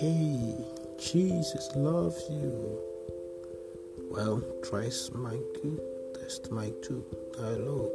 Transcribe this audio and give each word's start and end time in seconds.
Hey, 0.00 0.54
Jesus 0.96 1.70
loves 1.74 2.24
you. 2.30 2.78
Well, 4.12 4.40
try 4.62 4.90
mic 5.12 5.42
two, 5.60 5.80
test 6.14 6.52
mic 6.52 6.80
two. 6.84 7.04
Hello. 7.36 7.90